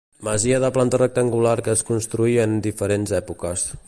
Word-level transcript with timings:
Masia 0.27 0.59
de 0.63 0.71
planta 0.77 0.99
rectangular 1.01 1.53
que 1.67 1.75
es 1.75 1.85
construí 1.91 2.35
en 2.47 2.57
diferents 2.69 3.15
èpoques. 3.21 3.67